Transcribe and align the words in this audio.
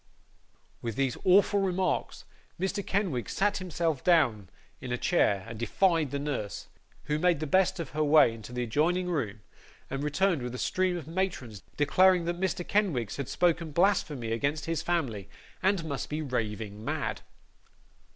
With 0.81 0.95
these 0.95 1.15
awful 1.23 1.59
remarks, 1.59 2.25
Mr. 2.59 2.83
Kenwigs 2.83 3.33
sat 3.33 3.57
himself 3.57 4.03
down 4.03 4.49
in 4.79 4.91
a 4.91 4.97
chair, 4.97 5.45
and 5.47 5.59
defied 5.59 6.09
the 6.09 6.17
nurse, 6.17 6.69
who 7.03 7.19
made 7.19 7.39
the 7.39 7.45
best 7.45 7.79
of 7.79 7.91
her 7.91 8.03
way 8.03 8.33
into 8.33 8.51
the 8.51 8.63
adjoining 8.63 9.09
room, 9.11 9.41
and 9.91 10.01
returned 10.03 10.41
with 10.41 10.55
a 10.55 10.57
stream 10.57 10.97
of 10.97 11.07
matrons: 11.07 11.61
declaring 11.77 12.25
that 12.25 12.39
Mr. 12.41 12.67
Kenwigs 12.67 13.17
had 13.17 13.29
spoken 13.29 13.71
blasphemy 13.73 14.31
against 14.31 14.65
his 14.65 14.81
family, 14.81 15.29
and 15.61 15.85
must 15.85 16.09
be 16.09 16.23
raving 16.23 16.83
mad. 16.83 17.21